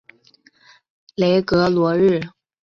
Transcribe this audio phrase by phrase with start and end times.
[1.13, 2.21] 雷格罗日。